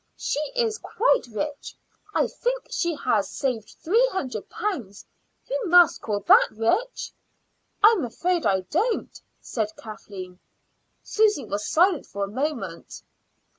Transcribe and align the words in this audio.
"She 0.17 0.39
is 0.55 0.79
quite 0.79 1.27
rich. 1.27 1.75
I 2.11 2.25
think 2.25 2.69
she 2.71 2.95
has 2.95 3.29
saved 3.29 3.69
three 3.83 4.09
hundred 4.11 4.49
pounds. 4.49 5.05
You 5.47 5.67
must 5.67 6.01
call 6.01 6.21
that 6.21 6.47
rich." 6.49 7.11
"I'm 7.83 8.03
afraid 8.03 8.43
I 8.43 8.61
don't," 8.61 9.21
said 9.41 9.75
Kathleen. 9.77 10.39
Susy 11.03 11.45
was 11.45 11.69
silent 11.69 12.07
for 12.07 12.23
a 12.23 12.27
moment. 12.27 13.03